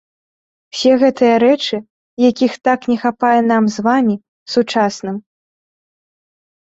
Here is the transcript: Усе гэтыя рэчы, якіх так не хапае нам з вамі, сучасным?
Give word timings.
Усе 0.75 0.93
гэтыя 1.03 1.35
рэчы, 1.43 1.77
якіх 2.29 2.51
так 2.69 2.79
не 2.93 2.97
хапае 3.03 3.37
нам 3.53 3.63
з 3.75 3.87
вамі, 3.89 4.15
сучасным? 4.55 5.15